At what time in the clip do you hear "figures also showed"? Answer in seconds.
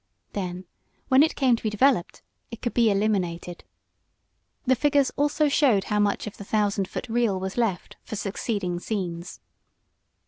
4.75-5.83